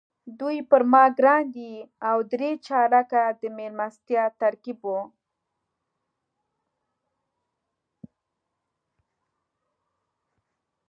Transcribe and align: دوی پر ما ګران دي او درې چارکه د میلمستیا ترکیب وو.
دوی 0.39 0.57
پر 0.69 0.81
ما 0.91 1.03
ګران 1.17 1.41
دي 1.55 1.73
او 2.09 2.17
درې 2.31 2.51
چارکه 2.67 3.23
د 3.39 3.41
میلمستیا 3.57 4.23
ترکیب 4.39 4.79
وو. 4.83 4.99